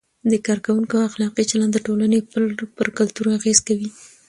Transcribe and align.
د 0.31 0.33
کارکوونکو 0.47 0.95
اخلاقي 1.09 1.43
چلند 1.51 1.71
د 1.73 1.77
ټولنې 1.85 2.19
پر 2.77 2.87
کلتور 2.97 3.25
اغیز 3.37 3.57
کوي. 3.67 3.89